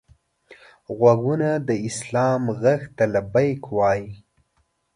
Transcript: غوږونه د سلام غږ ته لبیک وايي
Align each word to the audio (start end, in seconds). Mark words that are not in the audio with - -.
غوږونه 0.97 1.49
د 1.67 1.69
سلام 1.99 2.43
غږ 2.61 2.81
ته 2.97 3.03
لبیک 3.13 3.61
وايي 3.77 4.09